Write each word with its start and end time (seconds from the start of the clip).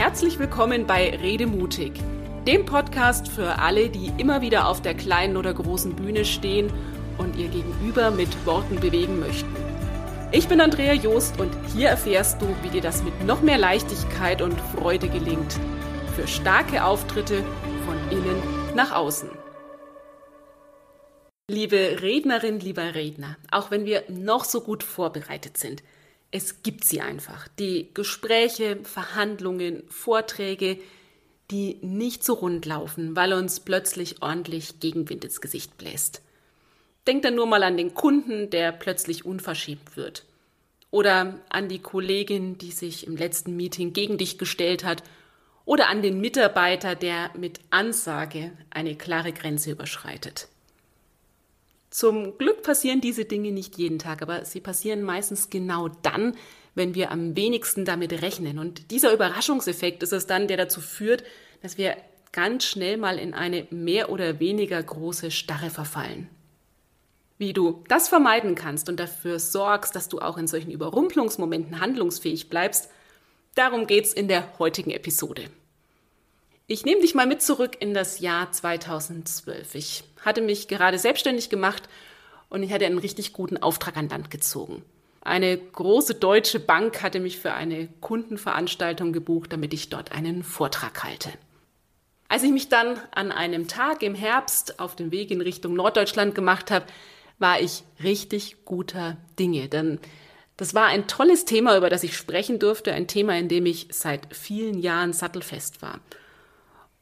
Herzlich 0.00 0.38
willkommen 0.38 0.86
bei 0.86 1.10
Rede 1.10 1.46
mutig, 1.46 1.92
dem 2.46 2.64
Podcast 2.64 3.28
für 3.28 3.58
alle, 3.58 3.90
die 3.90 4.10
immer 4.16 4.40
wieder 4.40 4.66
auf 4.66 4.80
der 4.80 4.94
kleinen 4.94 5.36
oder 5.36 5.52
großen 5.52 5.94
Bühne 5.94 6.24
stehen 6.24 6.72
und 7.18 7.36
ihr 7.36 7.48
Gegenüber 7.48 8.10
mit 8.10 8.46
Worten 8.46 8.80
bewegen 8.80 9.20
möchten. 9.20 9.54
Ich 10.32 10.48
bin 10.48 10.62
Andrea 10.62 10.94
Joost 10.94 11.38
und 11.38 11.54
hier 11.74 11.90
erfährst 11.90 12.40
du, 12.40 12.46
wie 12.62 12.70
dir 12.70 12.80
das 12.80 13.02
mit 13.02 13.26
noch 13.26 13.42
mehr 13.42 13.58
Leichtigkeit 13.58 14.40
und 14.40 14.58
Freude 14.58 15.10
gelingt. 15.10 15.60
Für 16.16 16.26
starke 16.26 16.82
Auftritte 16.82 17.44
von 17.84 17.98
innen 18.10 18.42
nach 18.74 18.92
außen. 18.92 19.28
Liebe 21.50 21.98
Rednerin, 22.00 22.58
lieber 22.58 22.94
Redner, 22.94 23.36
auch 23.50 23.70
wenn 23.70 23.84
wir 23.84 24.04
noch 24.08 24.44
so 24.44 24.62
gut 24.62 24.82
vorbereitet 24.82 25.58
sind, 25.58 25.82
es 26.30 26.62
gibt 26.62 26.84
sie 26.84 27.00
einfach. 27.00 27.48
Die 27.58 27.88
Gespräche, 27.92 28.78
Verhandlungen, 28.84 29.82
Vorträge, 29.88 30.78
die 31.50 31.78
nicht 31.82 32.24
so 32.24 32.34
rund 32.34 32.64
laufen, 32.66 33.16
weil 33.16 33.32
uns 33.32 33.60
plötzlich 33.60 34.22
ordentlich 34.22 34.78
Gegenwind 34.78 35.24
ins 35.24 35.40
Gesicht 35.40 35.76
bläst. 35.76 36.22
Denk 37.06 37.22
dann 37.22 37.34
nur 37.34 37.46
mal 37.46 37.62
an 37.62 37.76
den 37.76 37.94
Kunden, 37.94 38.50
der 38.50 38.70
plötzlich 38.72 39.24
unverschämt 39.24 39.96
wird. 39.96 40.24
Oder 40.92 41.40
an 41.48 41.68
die 41.68 41.80
Kollegin, 41.80 42.58
die 42.58 42.72
sich 42.72 43.06
im 43.06 43.16
letzten 43.16 43.56
Meeting 43.56 43.92
gegen 43.92 44.18
dich 44.18 44.38
gestellt 44.38 44.84
hat. 44.84 45.02
Oder 45.64 45.88
an 45.88 46.02
den 46.02 46.20
Mitarbeiter, 46.20 46.94
der 46.94 47.30
mit 47.36 47.60
Ansage 47.70 48.52
eine 48.70 48.94
klare 48.96 49.32
Grenze 49.32 49.72
überschreitet. 49.72 50.48
Zum 51.90 52.38
Glück 52.38 52.62
passieren 52.62 53.00
diese 53.00 53.24
Dinge 53.24 53.50
nicht 53.50 53.76
jeden 53.76 53.98
Tag, 53.98 54.22
aber 54.22 54.44
sie 54.44 54.60
passieren 54.60 55.02
meistens 55.02 55.50
genau 55.50 55.88
dann, 55.88 56.36
wenn 56.76 56.94
wir 56.94 57.10
am 57.10 57.36
wenigsten 57.36 57.84
damit 57.84 58.22
rechnen. 58.22 58.60
Und 58.60 58.92
dieser 58.92 59.12
Überraschungseffekt 59.12 60.02
ist 60.04 60.12
es 60.12 60.26
dann, 60.26 60.46
der 60.46 60.56
dazu 60.56 60.80
führt, 60.80 61.24
dass 61.62 61.78
wir 61.78 61.96
ganz 62.32 62.64
schnell 62.64 62.96
mal 62.96 63.18
in 63.18 63.34
eine 63.34 63.66
mehr 63.70 64.10
oder 64.10 64.38
weniger 64.38 64.80
große 64.80 65.32
Starre 65.32 65.70
verfallen. 65.70 66.28
Wie 67.38 67.52
du 67.52 67.82
das 67.88 68.08
vermeiden 68.08 68.54
kannst 68.54 68.88
und 68.88 69.00
dafür 69.00 69.40
sorgst, 69.40 69.96
dass 69.96 70.08
du 70.08 70.20
auch 70.20 70.38
in 70.38 70.46
solchen 70.46 70.70
Überrumpelungsmomenten 70.70 71.80
handlungsfähig 71.80 72.50
bleibst, 72.50 72.88
darum 73.54 73.86
geht's 73.86 74.12
in 74.12 74.28
der 74.28 74.58
heutigen 74.58 74.90
Episode. 74.90 75.44
Ich 76.72 76.84
nehme 76.84 77.00
dich 77.00 77.16
mal 77.16 77.26
mit 77.26 77.42
zurück 77.42 77.78
in 77.80 77.94
das 77.94 78.20
Jahr 78.20 78.52
2012. 78.52 79.74
Ich 79.74 80.04
hatte 80.24 80.40
mich 80.40 80.68
gerade 80.68 81.00
selbstständig 81.00 81.50
gemacht 81.50 81.88
und 82.48 82.62
ich 82.62 82.72
hatte 82.72 82.86
einen 82.86 82.98
richtig 82.98 83.32
guten 83.32 83.56
Auftrag 83.56 83.96
an 83.96 84.08
Land 84.08 84.30
gezogen. 84.30 84.84
Eine 85.20 85.58
große 85.58 86.14
deutsche 86.14 86.60
Bank 86.60 87.02
hatte 87.02 87.18
mich 87.18 87.40
für 87.40 87.54
eine 87.54 87.88
Kundenveranstaltung 88.00 89.12
gebucht, 89.12 89.52
damit 89.52 89.74
ich 89.74 89.88
dort 89.88 90.12
einen 90.12 90.44
Vortrag 90.44 91.02
halte. 91.02 91.30
Als 92.28 92.44
ich 92.44 92.52
mich 92.52 92.68
dann 92.68 93.00
an 93.10 93.32
einem 93.32 93.66
Tag 93.66 94.04
im 94.04 94.14
Herbst 94.14 94.78
auf 94.78 94.94
den 94.94 95.10
Weg 95.10 95.32
in 95.32 95.40
Richtung 95.40 95.74
Norddeutschland 95.74 96.36
gemacht 96.36 96.70
habe, 96.70 96.86
war 97.40 97.60
ich 97.60 97.82
richtig 98.00 98.64
guter 98.64 99.16
Dinge, 99.40 99.68
denn 99.68 99.98
das 100.56 100.72
war 100.72 100.86
ein 100.86 101.08
tolles 101.08 101.46
Thema, 101.46 101.76
über 101.76 101.90
das 101.90 102.04
ich 102.04 102.16
sprechen 102.16 102.60
durfte, 102.60 102.92
ein 102.92 103.08
Thema, 103.08 103.36
in 103.36 103.48
dem 103.48 103.66
ich 103.66 103.88
seit 103.90 104.32
vielen 104.32 104.78
Jahren 104.78 105.12
sattelfest 105.12 105.82
war. 105.82 105.98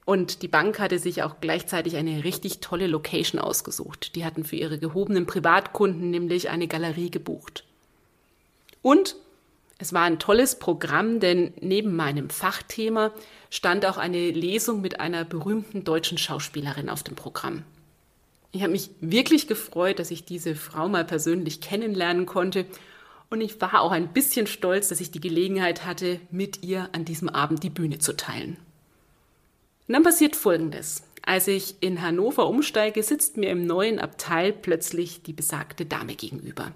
Und 0.09 0.41
die 0.41 0.49
Bank 0.49 0.79
hatte 0.79 0.99
sich 0.99 1.23
auch 1.23 1.35
gleichzeitig 1.43 1.97
eine 1.97 2.25
richtig 2.25 2.61
tolle 2.61 2.87
Location 2.87 3.39
ausgesucht. 3.39 4.15
Die 4.15 4.25
hatten 4.25 4.43
für 4.43 4.57
ihre 4.57 4.79
gehobenen 4.79 5.27
Privatkunden 5.27 6.11
nämlich 6.11 6.49
eine 6.49 6.67
Galerie 6.67 7.11
gebucht. 7.11 7.65
Und 8.81 9.17
es 9.77 9.93
war 9.93 10.05
ein 10.05 10.19
tolles 10.19 10.59
Programm, 10.59 11.21
denn 11.21 11.53
neben 11.61 11.95
meinem 11.95 12.31
Fachthema 12.31 13.13
stand 13.51 13.85
auch 13.85 13.99
eine 13.99 14.31
Lesung 14.31 14.81
mit 14.81 14.99
einer 14.99 15.27
berühmten 15.27 15.85
deutschen 15.85 16.17
Schauspielerin 16.17 16.89
auf 16.89 17.03
dem 17.03 17.15
Programm. 17.15 17.65
Ich 18.51 18.63
habe 18.63 18.73
mich 18.73 18.89
wirklich 19.03 19.47
gefreut, 19.47 19.99
dass 19.99 20.11
ich 20.11 20.25
diese 20.25 20.55
Frau 20.55 20.89
mal 20.89 21.05
persönlich 21.05 21.61
kennenlernen 21.61 22.25
konnte 22.25 22.65
und 23.29 23.43
ich 23.43 23.61
war 23.61 23.83
auch 23.83 23.93
ein 23.93 24.15
bisschen 24.15 24.47
stolz, 24.47 24.89
dass 24.89 25.03
ich 25.03 25.11
die 25.11 25.21
Gelegenheit 25.21 25.85
hatte, 25.85 26.19
mit 26.31 26.63
ihr 26.63 26.89
an 26.93 27.05
diesem 27.05 27.29
Abend 27.29 27.63
die 27.63 27.69
Bühne 27.69 27.99
zu 27.99 28.17
teilen. 28.17 28.57
Und 29.89 29.95
dann 29.95 30.03
passiert 30.03 30.37
Folgendes. 30.37 31.03
Als 31.23 31.49
ich 31.49 31.77
in 31.81 32.03
Hannover 32.03 32.47
umsteige, 32.47 33.03
sitzt 33.03 33.37
mir 33.37 33.51
im 33.51 33.67
neuen 33.67 33.99
Abteil 33.99 34.53
plötzlich 34.53 35.23
die 35.23 35.33
besagte 35.33 35.87
Dame 35.87 36.15
gegenüber. 36.15 36.73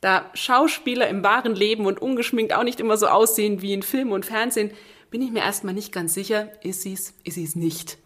Da 0.00 0.30
Schauspieler 0.34 1.08
im 1.08 1.24
wahren 1.24 1.54
Leben 1.54 1.86
und 1.86 2.00
ungeschminkt 2.00 2.54
auch 2.54 2.62
nicht 2.62 2.80
immer 2.80 2.96
so 2.96 3.06
aussehen 3.06 3.62
wie 3.62 3.72
in 3.72 3.82
Film 3.82 4.12
und 4.12 4.26
Fernsehen, 4.26 4.70
bin 5.10 5.22
ich 5.22 5.30
mir 5.30 5.40
erstmal 5.40 5.74
nicht 5.74 5.92
ganz 5.92 6.14
sicher, 6.14 6.50
ist 6.62 6.82
sie's, 6.82 7.14
ist 7.24 7.34
sie's 7.34 7.56
nicht. 7.56 7.98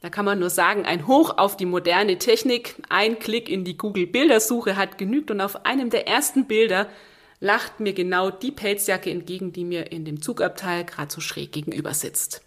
Da 0.00 0.10
kann 0.10 0.24
man 0.24 0.38
nur 0.38 0.50
sagen, 0.50 0.84
ein 0.84 1.06
Hoch 1.06 1.38
auf 1.38 1.56
die 1.56 1.66
moderne 1.66 2.18
Technik, 2.18 2.76
ein 2.88 3.18
Klick 3.18 3.48
in 3.48 3.64
die 3.64 3.76
Google 3.76 4.06
Bildersuche 4.06 4.76
hat 4.76 4.98
genügt 4.98 5.30
und 5.30 5.40
auf 5.40 5.64
einem 5.64 5.90
der 5.90 6.08
ersten 6.08 6.46
Bilder 6.46 6.88
lacht 7.40 7.78
mir 7.78 7.92
genau 7.92 8.30
die 8.30 8.50
Pelzjacke 8.50 9.10
entgegen, 9.10 9.52
die 9.52 9.64
mir 9.64 9.92
in 9.92 10.04
dem 10.04 10.22
Zugabteil 10.22 10.84
gerade 10.84 11.12
so 11.12 11.20
schräg 11.20 11.52
gegenüber 11.52 11.94
sitzt. 11.94 12.42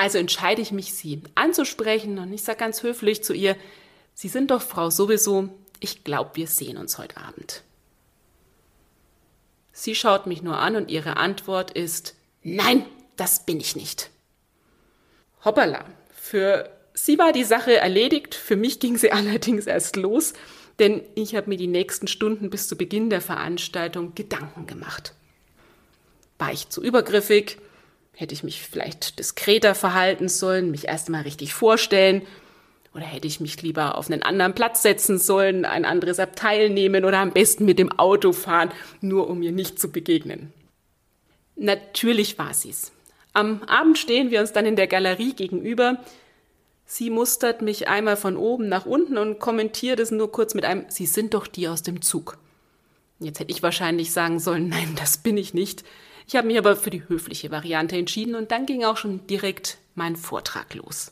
Also 0.00 0.16
entscheide 0.16 0.62
ich 0.62 0.72
mich, 0.72 0.94
sie 0.94 1.20
anzusprechen 1.34 2.18
und 2.18 2.32
ich 2.32 2.42
sage 2.42 2.58
ganz 2.58 2.82
höflich 2.82 3.22
zu 3.22 3.34
ihr, 3.34 3.54
Sie 4.14 4.28
sind 4.28 4.50
doch 4.50 4.62
Frau 4.62 4.88
sowieso, 4.88 5.50
ich 5.78 6.04
glaube, 6.04 6.30
wir 6.36 6.46
sehen 6.46 6.78
uns 6.78 6.96
heute 6.96 7.18
Abend. 7.18 7.62
Sie 9.72 9.94
schaut 9.94 10.26
mich 10.26 10.40
nur 10.40 10.56
an 10.56 10.74
und 10.74 10.90
ihre 10.90 11.18
Antwort 11.18 11.72
ist, 11.72 12.14
nein, 12.42 12.86
das 13.16 13.44
bin 13.44 13.60
ich 13.60 13.76
nicht. 13.76 14.08
Hoppala, 15.44 15.84
für 16.14 16.70
sie 16.94 17.18
war 17.18 17.32
die 17.32 17.44
Sache 17.44 17.76
erledigt, 17.76 18.34
für 18.34 18.56
mich 18.56 18.80
ging 18.80 18.96
sie 18.96 19.12
allerdings 19.12 19.66
erst 19.66 19.96
los, 19.96 20.32
denn 20.78 21.02
ich 21.14 21.34
habe 21.34 21.50
mir 21.50 21.58
die 21.58 21.66
nächsten 21.66 22.08
Stunden 22.08 22.48
bis 22.48 22.68
zu 22.68 22.76
Beginn 22.76 23.10
der 23.10 23.20
Veranstaltung 23.20 24.14
Gedanken 24.14 24.66
gemacht. 24.66 25.12
War 26.38 26.54
ich 26.54 26.70
zu 26.70 26.82
übergriffig? 26.82 27.58
Hätte 28.20 28.34
ich 28.34 28.42
mich 28.42 28.60
vielleicht 28.60 29.18
diskreter 29.18 29.74
verhalten 29.74 30.28
sollen, 30.28 30.70
mich 30.70 30.88
erst 30.88 31.08
mal 31.08 31.22
richtig 31.22 31.54
vorstellen? 31.54 32.20
Oder 32.94 33.06
hätte 33.06 33.26
ich 33.26 33.40
mich 33.40 33.62
lieber 33.62 33.96
auf 33.96 34.10
einen 34.10 34.22
anderen 34.22 34.54
Platz 34.54 34.82
setzen 34.82 35.18
sollen, 35.18 35.64
ein 35.64 35.86
anderes 35.86 36.18
Abteil 36.18 36.68
nehmen 36.68 37.06
oder 37.06 37.16
am 37.16 37.32
besten 37.32 37.64
mit 37.64 37.78
dem 37.78 37.90
Auto 37.98 38.32
fahren, 38.32 38.72
nur 39.00 39.30
um 39.30 39.38
mir 39.38 39.52
nicht 39.52 39.80
zu 39.80 39.90
begegnen? 39.90 40.52
Natürlich 41.56 42.38
war 42.38 42.52
sie's. 42.52 42.92
Am 43.32 43.62
Abend 43.62 43.96
stehen 43.96 44.30
wir 44.30 44.40
uns 44.40 44.52
dann 44.52 44.66
in 44.66 44.76
der 44.76 44.86
Galerie 44.86 45.32
gegenüber. 45.32 45.96
Sie 46.84 47.08
mustert 47.08 47.62
mich 47.62 47.88
einmal 47.88 48.18
von 48.18 48.36
oben 48.36 48.68
nach 48.68 48.84
unten 48.84 49.16
und 49.16 49.38
kommentiert 49.38 49.98
es 49.98 50.10
nur 50.10 50.30
kurz 50.30 50.52
mit 50.52 50.66
einem 50.66 50.84
Sie 50.88 51.06
sind 51.06 51.32
doch 51.32 51.46
die 51.46 51.68
aus 51.68 51.82
dem 51.82 52.02
Zug. 52.02 52.36
Jetzt 53.18 53.40
hätte 53.40 53.52
ich 53.52 53.62
wahrscheinlich 53.62 54.12
sagen 54.12 54.40
sollen, 54.40 54.68
nein, 54.68 54.94
das 54.98 55.16
bin 55.16 55.38
ich 55.38 55.54
nicht. 55.54 55.84
Ich 56.30 56.36
habe 56.36 56.46
mich 56.46 56.58
aber 56.58 56.76
für 56.76 56.90
die 56.90 57.08
höfliche 57.08 57.50
Variante 57.50 57.96
entschieden 57.96 58.36
und 58.36 58.52
dann 58.52 58.64
ging 58.64 58.84
auch 58.84 58.96
schon 58.96 59.26
direkt 59.26 59.78
mein 59.96 60.14
Vortrag 60.14 60.76
los. 60.76 61.10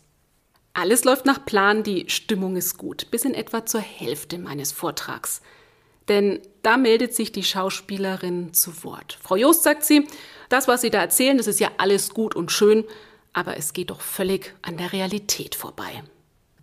Alles 0.75 1.03
läuft 1.03 1.27
nach 1.27 1.45
Plan, 1.45 1.83
die 1.83 2.09
Stimmung 2.09 2.55
ist 2.55 2.79
gut, 2.79 3.11
bis 3.11 3.25
in 3.25 3.35
etwa 3.35 3.67
zur 3.67 3.81
Hälfte 3.81 4.39
meines 4.39 4.71
Vortrags. 4.71 5.43
Denn 6.07 6.39
da 6.63 6.77
meldet 6.77 7.17
sich 7.17 7.33
die 7.33 7.43
Schauspielerin 7.43 8.55
zu 8.55 8.85
Wort. 8.85 9.19
Frau 9.21 9.35
Jost 9.35 9.65
sagt 9.65 9.83
sie, 9.83 10.07
das, 10.51 10.69
was 10.69 10.83
Sie 10.83 10.91
da 10.91 11.01
erzählen, 11.01 11.37
das 11.37 11.49
ist 11.49 11.59
ja 11.59 11.73
alles 11.79 12.11
gut 12.11 12.37
und 12.37 12.53
schön, 12.53 12.85
aber 13.33 13.57
es 13.57 13.73
geht 13.73 13.91
doch 13.91 14.03
völlig 14.03 14.55
an 14.63 14.77
der 14.77 14.93
Realität 14.93 15.57
vorbei. 15.57 16.05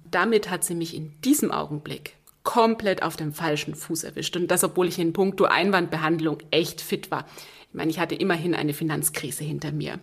Damit 0.10 0.50
hat 0.50 0.64
sie 0.64 0.76
mich 0.76 0.96
in 0.96 1.20
diesem 1.24 1.52
Augenblick 1.52 2.14
komplett 2.46 3.04
auf 3.04 3.18
dem 3.18 3.34
falschen 3.34 3.76
Fuß 3.76 4.06
erwischt. 4.06 4.38
Und 4.38 4.48
das, 4.50 4.64
obwohl 4.64 4.88
ich 4.88 4.98
in 4.98 5.12
puncto 5.12 5.44
Einwandbehandlung 5.44 6.38
echt 6.52 6.80
fit 6.80 7.12
war. 7.12 7.26
Ich 7.76 7.78
meine, 7.78 7.92
ich 7.92 8.00
hatte 8.00 8.16
immerhin 8.16 8.56
eine 8.56 8.74
Finanzkrise 8.74 9.44
hinter 9.44 9.74
mir. 9.74 10.00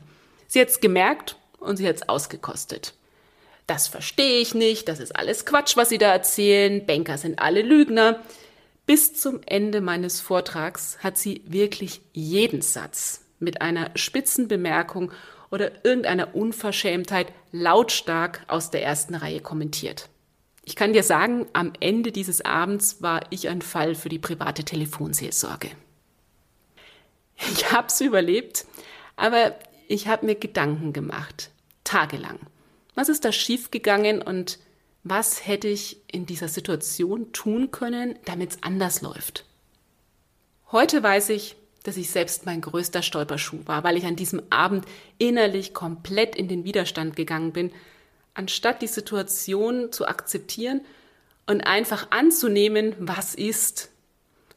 Sie 0.47 0.61
hat 0.61 0.69
es 0.69 0.81
gemerkt 0.81 1.39
und 1.59 1.79
sie 1.79 1.89
hat 1.89 1.97
es 1.97 2.07
ausgekostet. 2.07 2.93
Das 3.67 3.89
verstehe 3.89 4.41
ich 4.41 4.55
nicht, 4.55 4.89
das 4.89 5.01
ist 5.01 5.17
alles 5.17 5.47
Quatsch, 5.47 5.75
was 5.75 5.89
Sie 5.89 5.97
da 5.97 6.13
erzählen, 6.13 6.85
Banker 6.85 7.17
sind 7.17 7.39
alle 7.39 7.63
Lügner. 7.63 8.21
Bis 8.85 9.15
zum 9.15 9.41
Ende 9.47 9.81
meines 9.81 10.21
Vortrags 10.21 10.99
hat 10.99 11.17
sie 11.17 11.41
wirklich 11.47 12.03
jeden 12.13 12.61
Satz 12.61 13.25
mit 13.39 13.63
einer 13.63 13.91
spitzen 13.95 14.49
Bemerkung 14.49 15.11
oder 15.51 15.83
irgendeiner 15.83 16.35
Unverschämtheit 16.35 17.33
lautstark 17.53 18.45
aus 18.49 18.71
der 18.71 18.85
ersten 18.85 19.15
Reihe 19.15 19.41
kommentiert. 19.41 20.11
Ich 20.63 20.77
kann 20.77 20.93
dir 20.93 21.05
sagen, 21.05 21.47
am 21.55 21.73
Ende 21.81 22.13
dieses 22.13 22.45
Abends 22.45 23.01
war 23.01 23.23
ich 23.31 23.49
ein 23.49 23.63
Fall 23.63 23.95
für 23.95 24.11
die 24.11 24.19
private 24.19 24.63
Telefonseelsorge. 24.63 25.71
Ich 27.53 27.73
habe 27.73 27.89
es 27.89 28.01
überlebt, 28.01 28.67
aber 29.17 29.57
ich 29.89 30.07
habe 30.09 30.27
mir 30.27 30.35
Gedanken 30.35 30.93
gemacht, 30.93 31.51
tagelang. 31.85 32.39
Was 32.95 33.09
ist 33.09 33.25
da 33.25 33.33
schiefgegangen 33.33 34.23
und 34.23 34.59
was 35.05 35.47
hätte 35.47 35.69
ich 35.69 35.99
in 36.11 36.27
dieser 36.27 36.49
Situation 36.49 37.33
tun 37.33 37.71
können, 37.71 38.19
damit 38.25 38.53
es 38.53 38.63
anders 38.63 39.03
läuft? 39.03 39.45
Heute 40.71 41.03
weiß 41.03 41.31
ich, 41.31 41.57
dass 41.83 41.97
ich 41.97 42.11
selbst 42.11 42.47
mein 42.47 42.61
größter 42.61 43.03
Stolperschuh 43.03 43.67
war, 43.67 43.83
weil 43.83 43.97
ich 43.97 44.07
an 44.07 44.17
diesem 44.17 44.43
Abend 44.51 44.87
innerlich 45.19 45.75
komplett 45.75 46.37
in 46.37 46.49
den 46.49 46.65
Widerstand 46.65 47.17
gegangen 47.17 47.53
bin, 47.53 47.73
anstatt 48.35 48.83
die 48.83 48.87
Situation 48.87 49.91
zu 49.91 50.07
akzeptieren 50.07 50.83
und 51.47 51.63
einfach 51.63 52.11
anzunehmen, 52.11 52.95
was 52.99 53.35
ist. 53.35 53.91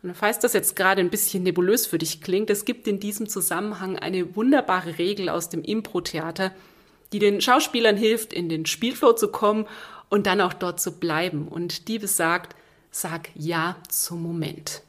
Und 0.06 0.16
falls 0.16 0.38
das 0.38 0.54
jetzt 0.54 0.76
gerade 0.76 1.02
ein 1.02 1.10
bisschen 1.10 1.42
nebulös 1.42 1.88
für 1.88 1.98
dich 1.98 2.22
klingt, 2.22 2.52
es 2.52 2.64
gibt 2.64 2.88
in 2.88 3.00
diesem 3.00 3.28
Zusammenhang 3.28 3.98
eine 3.98 4.36
wunderbare 4.36 5.00
Regel 5.00 5.30
aus 5.30 5.50
dem 5.50 5.64
Impro-Theater, 5.64 6.52
die 7.12 7.18
den 7.18 7.42
Schauspielern 7.42 7.98
hilft, 7.98 8.32
in 8.32 8.48
den 8.48 8.68
Spielflow 8.68 9.14
zu 9.14 9.30
kommen 9.30 9.66
und 10.10 10.28
dann 10.28 10.42
auch 10.42 10.54
dort 10.54 10.80
zu 10.80 11.00
bleiben. 11.00 11.48
Und 11.48 11.88
die 11.88 11.98
besagt, 11.98 12.56
sag 12.92 13.30
Ja 13.34 13.78
zum 13.90 14.22
Moment. 14.22 14.84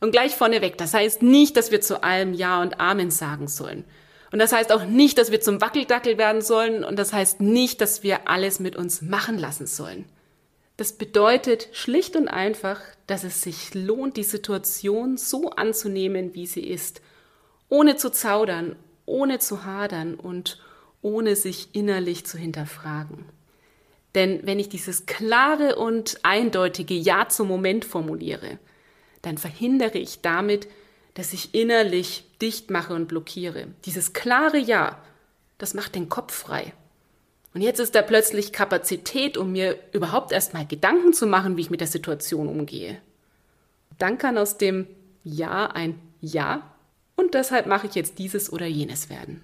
Und 0.00 0.10
gleich 0.10 0.34
vorneweg, 0.34 0.76
das 0.76 0.92
heißt 0.92 1.22
nicht, 1.22 1.56
dass 1.56 1.70
wir 1.70 1.80
zu 1.80 2.02
allem 2.02 2.34
Ja 2.34 2.60
und 2.60 2.80
Amen 2.80 3.10
sagen 3.10 3.48
sollen. 3.48 3.84
Und 4.30 4.38
das 4.38 4.52
heißt 4.52 4.70
auch 4.70 4.84
nicht, 4.84 5.16
dass 5.16 5.30
wir 5.30 5.40
zum 5.40 5.62
Wackeldackel 5.62 6.18
werden 6.18 6.42
sollen. 6.42 6.84
Und 6.84 6.98
das 6.98 7.14
heißt 7.14 7.40
nicht, 7.40 7.80
dass 7.80 8.02
wir 8.02 8.28
alles 8.28 8.60
mit 8.60 8.76
uns 8.76 9.00
machen 9.00 9.38
lassen 9.38 9.66
sollen. 9.66 10.04
Das 10.78 10.92
bedeutet 10.92 11.68
schlicht 11.72 12.14
und 12.14 12.28
einfach, 12.28 12.80
dass 13.08 13.24
es 13.24 13.42
sich 13.42 13.74
lohnt, 13.74 14.16
die 14.16 14.22
Situation 14.22 15.16
so 15.16 15.50
anzunehmen, 15.50 16.34
wie 16.34 16.46
sie 16.46 16.62
ist, 16.62 17.02
ohne 17.68 17.96
zu 17.96 18.10
zaudern, 18.10 18.76
ohne 19.04 19.40
zu 19.40 19.64
hadern 19.64 20.14
und 20.14 20.62
ohne 21.02 21.34
sich 21.34 21.74
innerlich 21.74 22.26
zu 22.26 22.38
hinterfragen. 22.38 23.24
Denn 24.14 24.40
wenn 24.44 24.60
ich 24.60 24.68
dieses 24.68 25.06
klare 25.06 25.74
und 25.74 26.20
eindeutige 26.22 26.94
Ja 26.94 27.28
zum 27.28 27.48
Moment 27.48 27.84
formuliere, 27.84 28.60
dann 29.22 29.36
verhindere 29.36 29.98
ich 29.98 30.20
damit, 30.20 30.68
dass 31.14 31.32
ich 31.32 31.56
innerlich 31.56 32.24
dicht 32.40 32.70
mache 32.70 32.94
und 32.94 33.08
blockiere. 33.08 33.66
Dieses 33.84 34.12
klare 34.12 34.58
Ja, 34.58 35.02
das 35.58 35.74
macht 35.74 35.96
den 35.96 36.08
Kopf 36.08 36.32
frei. 36.32 36.72
Und 37.54 37.62
jetzt 37.62 37.80
ist 37.80 37.94
da 37.94 38.02
plötzlich 38.02 38.52
Kapazität, 38.52 39.36
um 39.36 39.52
mir 39.52 39.78
überhaupt 39.92 40.32
erstmal 40.32 40.66
Gedanken 40.66 41.12
zu 41.12 41.26
machen, 41.26 41.56
wie 41.56 41.62
ich 41.62 41.70
mit 41.70 41.80
der 41.80 41.88
Situation 41.88 42.48
umgehe. 42.48 42.98
Dann 43.98 44.18
kann 44.18 44.38
aus 44.38 44.58
dem 44.58 44.86
Ja 45.24 45.66
ein 45.66 45.98
Ja 46.20 46.74
und 47.16 47.34
deshalb 47.34 47.66
mache 47.66 47.86
ich 47.86 47.94
jetzt 47.94 48.18
dieses 48.18 48.52
oder 48.52 48.66
jenes 48.66 49.10
werden. 49.10 49.42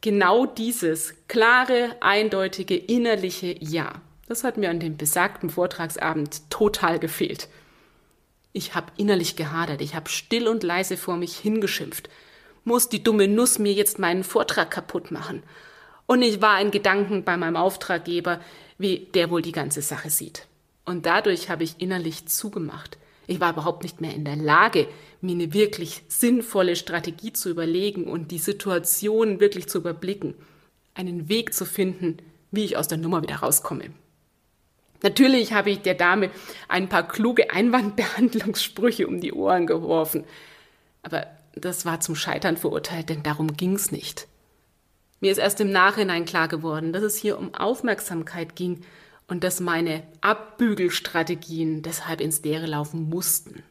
Genau 0.00 0.44
dieses 0.44 1.14
klare, 1.28 1.96
eindeutige, 2.00 2.76
innerliche 2.76 3.56
Ja, 3.60 4.02
das 4.26 4.44
hat 4.44 4.56
mir 4.56 4.70
an 4.70 4.80
dem 4.80 4.96
besagten 4.96 5.50
Vortragsabend 5.50 6.50
total 6.50 6.98
gefehlt. 6.98 7.48
Ich 8.52 8.74
habe 8.74 8.92
innerlich 8.96 9.36
gehadert, 9.36 9.80
ich 9.80 9.94
habe 9.94 10.08
still 10.08 10.48
und 10.48 10.62
leise 10.62 10.96
vor 10.96 11.16
mich 11.16 11.36
hingeschimpft. 11.36 12.08
Muss 12.64 12.88
die 12.88 13.02
dumme 13.02 13.28
Nuss 13.28 13.58
mir 13.58 13.72
jetzt 13.72 13.98
meinen 13.98 14.24
Vortrag 14.24 14.70
kaputt 14.70 15.10
machen? 15.10 15.42
Und 16.06 16.22
ich 16.22 16.42
war 16.42 16.60
in 16.60 16.70
Gedanken 16.70 17.24
bei 17.24 17.36
meinem 17.36 17.56
Auftraggeber, 17.56 18.40
wie 18.78 19.08
der 19.14 19.30
wohl 19.30 19.42
die 19.42 19.52
ganze 19.52 19.82
Sache 19.82 20.10
sieht. 20.10 20.46
Und 20.84 21.06
dadurch 21.06 21.48
habe 21.48 21.64
ich 21.64 21.76
innerlich 21.80 22.26
zugemacht. 22.26 22.98
Ich 23.26 23.40
war 23.40 23.52
überhaupt 23.52 23.82
nicht 23.82 24.00
mehr 24.00 24.14
in 24.14 24.24
der 24.24 24.36
Lage, 24.36 24.86
mir 25.22 25.32
eine 25.32 25.54
wirklich 25.54 26.02
sinnvolle 26.08 26.76
Strategie 26.76 27.32
zu 27.32 27.48
überlegen 27.48 28.04
und 28.04 28.30
die 28.30 28.38
Situation 28.38 29.40
wirklich 29.40 29.68
zu 29.68 29.78
überblicken, 29.78 30.34
einen 30.94 31.28
Weg 31.28 31.54
zu 31.54 31.64
finden, 31.64 32.18
wie 32.50 32.64
ich 32.64 32.76
aus 32.76 32.88
der 32.88 32.98
Nummer 32.98 33.22
wieder 33.22 33.36
rauskomme. 33.36 33.90
Natürlich 35.02 35.52
habe 35.52 35.70
ich 35.70 35.80
der 35.80 35.94
Dame 35.94 36.30
ein 36.68 36.88
paar 36.88 37.06
kluge 37.06 37.50
Einwandbehandlungssprüche 37.50 39.06
um 39.06 39.20
die 39.20 39.32
Ohren 39.32 39.66
geworfen. 39.66 40.24
Aber 41.02 41.26
das 41.54 41.84
war 41.84 42.00
zum 42.00 42.16
Scheitern 42.16 42.56
verurteilt, 42.56 43.08
denn 43.08 43.22
darum 43.22 43.56
ging's 43.56 43.90
nicht. 43.90 44.26
Mir 45.20 45.32
ist 45.32 45.38
erst 45.38 45.60
im 45.60 45.70
Nachhinein 45.70 46.24
klar 46.24 46.48
geworden, 46.48 46.92
dass 46.92 47.02
es 47.02 47.16
hier 47.16 47.38
um 47.38 47.54
Aufmerksamkeit 47.54 48.56
ging 48.56 48.82
und 49.26 49.44
dass 49.44 49.60
meine 49.60 50.02
Abbügelstrategien 50.20 51.82
deshalb 51.82 52.20
ins 52.20 52.42
Leere 52.42 52.66
laufen 52.66 53.08
mussten. 53.08 53.62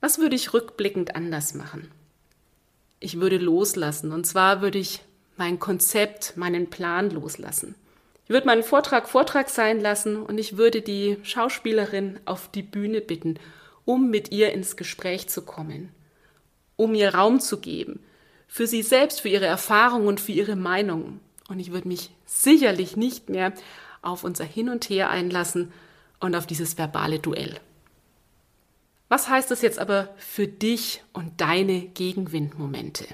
Was 0.00 0.18
würde 0.18 0.36
ich 0.36 0.52
rückblickend 0.52 1.14
anders 1.14 1.54
machen? 1.54 1.90
Ich 3.00 3.20
würde 3.20 3.38
loslassen, 3.38 4.12
und 4.12 4.26
zwar 4.26 4.60
würde 4.60 4.78
ich 4.78 5.00
mein 5.36 5.58
Konzept, 5.58 6.36
meinen 6.36 6.70
Plan 6.70 7.10
loslassen. 7.10 7.74
Ich 8.24 8.30
würde 8.30 8.46
meinen 8.46 8.62
Vortrag 8.62 9.08
Vortrag 9.08 9.48
sein 9.48 9.80
lassen 9.80 10.16
und 10.16 10.38
ich 10.38 10.56
würde 10.56 10.82
die 10.82 11.16
Schauspielerin 11.22 12.20
auf 12.24 12.50
die 12.50 12.62
Bühne 12.62 13.00
bitten, 13.00 13.38
um 13.84 14.10
mit 14.10 14.30
ihr 14.30 14.52
ins 14.52 14.76
Gespräch 14.76 15.28
zu 15.28 15.42
kommen, 15.42 15.90
um 16.76 16.94
ihr 16.94 17.14
Raum 17.14 17.40
zu 17.40 17.58
geben, 17.60 18.00
für 18.52 18.66
sie 18.66 18.82
selbst, 18.82 19.22
für 19.22 19.30
ihre 19.30 19.46
Erfahrung 19.46 20.06
und 20.06 20.20
für 20.20 20.32
ihre 20.32 20.56
Meinung. 20.56 21.20
Und 21.48 21.58
ich 21.58 21.72
würde 21.72 21.88
mich 21.88 22.10
sicherlich 22.26 22.98
nicht 22.98 23.30
mehr 23.30 23.54
auf 24.02 24.24
unser 24.24 24.44
Hin 24.44 24.68
und 24.68 24.90
Her 24.90 25.08
einlassen 25.08 25.72
und 26.20 26.36
auf 26.36 26.46
dieses 26.46 26.76
verbale 26.76 27.18
Duell. 27.18 27.58
Was 29.08 29.30
heißt 29.30 29.50
das 29.50 29.62
jetzt 29.62 29.78
aber 29.78 30.10
für 30.18 30.46
dich 30.46 31.02
und 31.14 31.40
deine 31.40 31.80
Gegenwindmomente? 31.80 33.06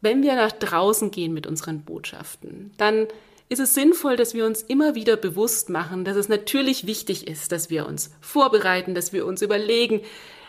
Wenn 0.00 0.22
wir 0.22 0.36
nach 0.36 0.52
draußen 0.52 1.10
gehen 1.10 1.34
mit 1.34 1.48
unseren 1.48 1.82
Botschaften, 1.82 2.70
dann 2.76 3.08
ist 3.48 3.58
es 3.58 3.74
sinnvoll, 3.74 4.14
dass 4.14 4.34
wir 4.34 4.46
uns 4.46 4.62
immer 4.62 4.94
wieder 4.94 5.16
bewusst 5.16 5.68
machen, 5.68 6.04
dass 6.04 6.16
es 6.16 6.28
natürlich 6.28 6.86
wichtig 6.86 7.26
ist, 7.26 7.50
dass 7.50 7.70
wir 7.70 7.88
uns 7.88 8.12
vorbereiten, 8.20 8.94
dass 8.94 9.12
wir 9.12 9.26
uns 9.26 9.42
überlegen, 9.42 10.00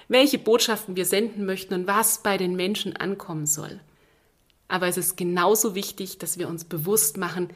welche 0.08 0.40
Botschaften 0.40 0.96
wir 0.96 1.06
senden 1.06 1.46
möchten 1.46 1.74
und 1.74 1.88
was 1.88 2.24
bei 2.24 2.38
den 2.38 2.56
Menschen 2.56 2.96
ankommen 2.96 3.46
soll. 3.46 3.80
Aber 4.68 4.88
es 4.88 4.98
ist 4.98 5.18
genauso 5.18 5.76
wichtig, 5.76 6.18
dass 6.18 6.38
wir 6.38 6.48
uns 6.48 6.66
bewusst 6.66 7.18
machen, 7.18 7.50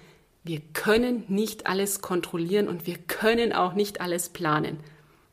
wir 0.43 0.61
können 0.73 1.23
nicht 1.27 1.67
alles 1.67 2.01
kontrollieren 2.01 2.67
und 2.67 2.87
wir 2.87 2.97
können 2.97 3.53
auch 3.53 3.73
nicht 3.73 4.01
alles 4.01 4.29
planen. 4.29 4.79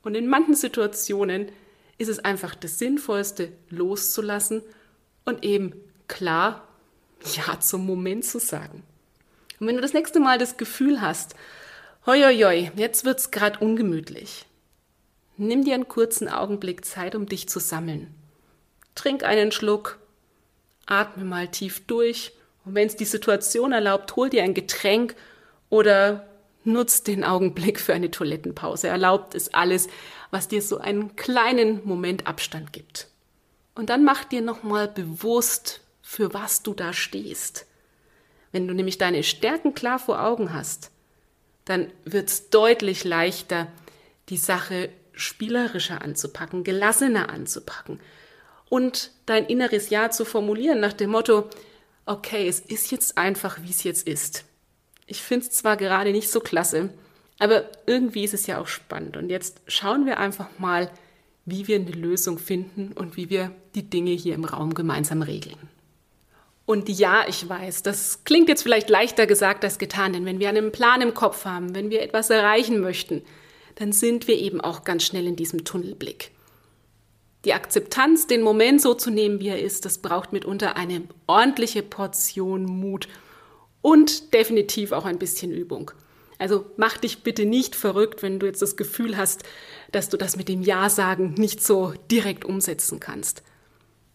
Und 0.03 0.15
in 0.15 0.29
manchen 0.29 0.55
Situationen 0.55 1.51
ist 1.97 2.09
es 2.09 2.19
einfach 2.19 2.55
das 2.55 2.79
Sinnvollste, 2.79 3.53
loszulassen 3.71 4.63
und 5.25 5.45
eben 5.45 5.75
klar 6.07 6.69
Ja 7.35 7.59
zum 7.61 7.87
Moment 7.87 8.25
zu 8.25 8.39
sagen. 8.39 8.83
Und 9.59 9.67
wenn 9.67 9.77
du 9.77 9.83
das 9.83 9.93
nächste 9.93 10.21
Mal 10.21 10.39
das 10.39 10.57
Gefühl 10.57 11.01
hast, 11.01 11.35
hoi, 12.07 12.23
hoi, 12.23 12.37
hoi 12.43 12.71
jetzt 12.77 13.05
wird's 13.05 13.31
gerade 13.31 13.59
ungemütlich, 13.59 14.47
nimm 15.39 15.65
dir 15.65 15.75
einen 15.75 15.89
kurzen 15.89 16.29
Augenblick 16.29 16.85
Zeit, 16.85 17.15
um 17.15 17.27
dich 17.27 17.49
zu 17.49 17.61
sammeln. 17.61 18.15
Trink 18.95 19.25
einen 19.25 19.53
Schluck, 19.53 19.99
atme 20.87 21.25
mal 21.25 21.49
tief 21.49 21.87
durch 21.87 22.33
und 22.65 22.75
wenn 22.75 22.87
es 22.87 22.97
die 22.97 23.05
Situation 23.05 23.73
erlaubt, 23.73 24.17
hol 24.17 24.29
dir 24.29 24.43
ein 24.43 24.55
Getränk 24.55 25.15
oder 25.71 26.29
nutz 26.65 27.03
den 27.03 27.25
Augenblick 27.25 27.81
für 27.81 27.95
eine 27.95 28.11
Toilettenpause. 28.11 28.89
Erlaubt 28.89 29.35
ist 29.35 29.55
alles, 29.55 29.89
was 30.31 30.49
dir 30.49 30.61
so 30.61 30.79
einen 30.79 31.17
kleinen 31.17 31.81
Moment 31.85 32.27
Abstand 32.27 32.73
gibt. 32.73 33.09
Und 33.75 33.91
dann 33.91 34.05
mach 34.05 34.25
dir 34.25 34.43
nochmal 34.43 34.89
bewusst, 34.89 35.81
für 36.03 36.35
was 36.35 36.63
du 36.63 36.75
da 36.75 36.93
stehst. 36.93 37.67
Wenn 38.51 38.67
du 38.67 38.75
nämlich 38.75 38.99
deine 38.99 39.23
Stärken 39.23 39.75
klar 39.75 39.99
vor 39.99 40.23
Augen 40.23 40.53
hast, 40.53 40.91
dann 41.65 41.93
wird 42.05 42.29
es 42.29 42.51
deutlich 42.51 43.05
leichter, 43.05 43.69
die 44.31 44.39
Sache 44.39 44.91
spielerischer 45.19 46.03
anzupacken, 46.03 46.65
gelassener 46.65 47.29
anzupacken 47.31 48.01
und 48.69 49.11
dein 49.27 49.47
inneres 49.47 49.91
Ja 49.91 50.11
zu 50.11 50.25
formulieren 50.25 50.81
nach 50.81 50.93
dem 50.93 51.11
Motto, 51.11 51.49
okay, 52.07 52.49
es 52.49 52.61
ist 52.61 52.91
jetzt 52.91 53.19
einfach, 53.19 53.59
wie 53.63 53.71
es 53.71 53.83
jetzt 53.83 54.07
ist. 54.07 54.45
Ich 55.07 55.23
finde 55.23 55.47
es 55.47 55.53
zwar 55.53 55.77
gerade 55.77 56.13
nicht 56.13 56.31
so 56.31 56.41
klasse, 56.41 56.91
aber 57.39 57.65
irgendwie 57.87 58.25
ist 58.25 58.35
es 58.35 58.47
ja 58.47 58.61
auch 58.61 58.67
spannend. 58.67 59.17
Und 59.17 59.31
jetzt 59.31 59.61
schauen 59.67 60.07
wir 60.07 60.19
einfach 60.19 60.49
mal, 60.59 60.91
wie 61.45 61.67
wir 61.67 61.77
eine 61.77 61.91
Lösung 61.91 62.39
finden 62.39 62.93
und 62.93 63.17
wie 63.17 63.31
wir 63.31 63.53
die 63.75 63.89
Dinge 63.89 64.11
hier 64.11 64.35
im 64.35 64.45
Raum 64.45 64.75
gemeinsam 64.75 65.23
regeln. 65.23 65.57
Und 66.67 66.91
ja, 66.91 67.25
ich 67.27 67.49
weiß, 67.49 67.83
das 67.83 68.25
klingt 68.25 68.51
jetzt 68.51 68.63
vielleicht 68.63 68.91
leichter 68.91 69.27
gesagt 69.27 69.65
als 69.65 69.79
getan, 69.79 70.13
denn 70.13 70.27
wenn 70.27 70.41
wir 70.41 70.51
einen 70.51 70.73
Plan 70.73 71.01
im 71.01 71.15
Kopf 71.15 71.47
haben, 71.47 71.75
wenn 71.75 71.89
wir 71.89 72.03
etwas 72.03 72.29
erreichen 72.29 72.81
möchten, 72.81 73.23
dann 73.79 73.93
sind 73.93 74.27
wir 74.27 74.37
eben 74.37 74.61
auch 74.61 74.83
ganz 74.83 75.05
schnell 75.05 75.29
in 75.29 75.37
diesem 75.37 75.65
Tunnelblick. 75.65 76.33
Die 77.45 77.55
Akzeptanz, 77.55 78.27
den 78.27 78.43
Moment 78.43 78.83
so 78.83 78.93
zu 78.93 79.11
nehmen, 79.11 79.39
wie 79.39 79.49
er 79.49 79.63
ist, 79.63 79.85
das 79.85 79.99
braucht 79.99 80.33
mitunter 80.33 80.77
eine 80.77 81.03
ordentliche 81.29 81.85
Portion 81.85 82.65
Mut 82.65 83.07
und 83.81 84.35
definitiv 84.35 84.91
auch 84.91 85.05
ein 85.05 85.21
bisschen 85.21 85.53
Übung. 85.53 85.93
Also 86.39 86.67
mach 86.77 86.97
dich 86.97 87.23
bitte 87.23 87.45
nicht 87.45 87.77
verrückt, 87.77 88.21
wenn 88.21 88.41
du 88.41 88.47
jetzt 88.47 88.63
das 88.63 88.77
Gefühl 88.77 89.17
hast, 89.17 89.45
dass 89.93 90.09
du 90.09 90.17
das 90.17 90.37
mit 90.37 90.49
dem 90.49 90.63
Ja 90.63 90.91
sagen 90.91 91.35
nicht 91.39 91.63
so 91.63 91.95
direkt 92.11 92.45
umsetzen 92.45 92.99
kannst. 92.99 93.45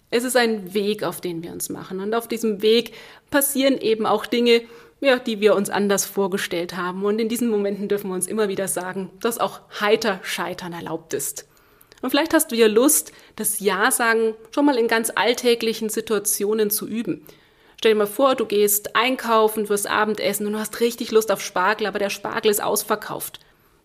Es 0.10 0.26
ist 0.26 0.36
ein 0.36 0.74
Weg, 0.74 1.04
auf 1.04 1.22
den 1.22 1.42
wir 1.42 1.54
uns 1.54 1.70
machen. 1.70 2.02
Und 2.02 2.14
auf 2.14 2.28
diesem 2.28 2.62
Weg 2.62 2.92
passieren 3.32 3.78
eben 3.78 4.06
auch 4.06 4.26
Dinge, 4.26 4.62
ja, 5.04 5.20
die 5.20 5.40
wir 5.40 5.56
uns 5.56 5.70
anders 5.70 6.06
vorgestellt 6.06 6.76
haben. 6.76 7.04
Und 7.06 7.20
in 7.20 7.30
diesen 7.30 7.50
Momenten 7.50 7.88
dürfen 7.88 8.10
wir 8.10 8.16
uns 8.16 8.28
immer 8.28 8.48
wieder 8.48 8.68
sagen, 8.68 9.12
dass 9.20 9.40
auch 9.40 9.62
heiter 9.80 10.20
Scheitern 10.24 10.74
erlaubt 10.74 11.14
ist. 11.14 11.48
Und 12.02 12.10
vielleicht 12.10 12.34
hast 12.34 12.52
du 12.52 12.56
ja 12.56 12.68
Lust, 12.68 13.14
das 13.38 13.60
Ja-Sagen 13.60 14.36
schon 14.54 14.66
mal 14.66 14.78
in 14.78 14.88
ganz 14.88 15.12
alltäglichen 15.16 15.90
Situationen 15.90 16.70
zu 16.70 16.88
üben. 16.88 17.26
Stell 17.78 17.94
dir 17.94 17.98
mal 17.98 18.08
vor, 18.08 18.36
du 18.36 18.46
gehst 18.46 18.96
einkaufen 18.96 19.68
fürs 19.68 19.86
Abendessen 19.86 20.46
und 20.46 20.54
du 20.54 20.60
hast 20.60 20.80
richtig 20.80 21.12
Lust 21.12 21.32
auf 21.32 21.42
Spargel, 21.42 21.88
aber 21.88 22.00
der 22.00 22.10
Spargel 22.10 22.52
ist 22.52 22.62
ausverkauft. 22.62 23.40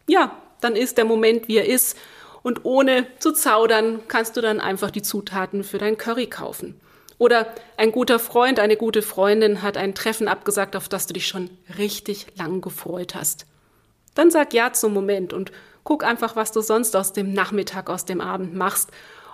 Ja, 0.06 0.36
dann 0.60 0.76
ist 0.76 0.98
der 0.98 1.04
Moment, 1.04 1.48
wie 1.48 1.58
er 1.58 1.66
ist. 1.66 1.96
Und 2.42 2.64
ohne 2.64 3.06
zu 3.18 3.32
zaudern, 3.32 4.00
kannst 4.08 4.36
du 4.36 4.40
dann 4.40 4.60
einfach 4.60 4.90
die 4.90 5.02
Zutaten 5.02 5.64
für 5.64 5.78
dein 5.78 5.98
Curry 5.98 6.26
kaufen. 6.26 6.80
Oder 7.18 7.52
ein 7.76 7.90
guter 7.90 8.20
Freund, 8.20 8.60
eine 8.60 8.76
gute 8.76 9.02
Freundin 9.02 9.62
hat 9.62 9.76
ein 9.76 9.94
Treffen 9.94 10.28
abgesagt, 10.28 10.76
auf 10.76 10.88
das 10.88 11.06
du 11.06 11.14
dich 11.14 11.26
schon 11.26 11.50
richtig 11.76 12.26
lang 12.36 12.60
gefreut 12.60 13.14
hast. 13.14 13.44
Dann 14.14 14.30
sag 14.30 14.54
ja 14.54 14.72
zum 14.72 14.94
Moment 14.94 15.32
und 15.32 15.52
guck 15.82 16.04
einfach, 16.04 16.36
was 16.36 16.52
du 16.52 16.60
sonst 16.60 16.94
aus 16.94 17.12
dem 17.12 17.32
Nachmittag, 17.32 17.90
aus 17.90 18.04
dem 18.04 18.20
Abend 18.20 18.54
machst. 18.54 18.90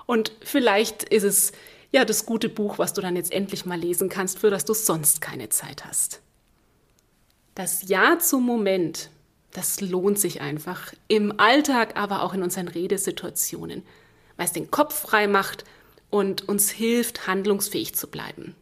Und 0.07 0.33
vielleicht 0.43 1.05
ist 1.05 1.25
es 1.25 1.53
ja 1.93 2.05
das 2.05 2.26
gute 2.26 2.49
Buch, 2.49 2.79
was 2.79 2.95
du 2.95 3.00
dann 3.00 3.17
jetzt 3.17 3.33
endlich 3.33 3.67
mal 3.67 3.79
lesen 3.79 4.09
kannst, 4.09 4.38
für 4.38 4.50
das 4.50 4.64
du 4.64 4.75
sonst 4.75 5.21
keine 5.21 5.50
Zeit 5.50 5.85
hast. 5.85 6.21
Das 7.55 7.88
Ja 7.88 8.19
zum 8.19 8.45
Moment, 8.45 9.11
das 9.53 9.81
lohnt 9.81 10.19
sich 10.19 10.41
einfach 10.41 10.93
im 11.07 11.38
Alltag, 11.38 11.97
aber 11.97 12.23
auch 12.23 12.35
in 12.35 12.43
unseren 12.43 12.69
Redesituationen, 12.69 13.85
weil 14.37 14.47
es 14.47 14.53
den 14.53 14.71
Kopf 14.71 14.99
frei 14.99 15.29
macht 15.29 15.64
und 16.14 16.49
uns 16.49 16.71
hilft, 16.71 17.26
handlungsfähig 17.26 17.97
zu 17.97 18.06
bleiben. 18.06 18.54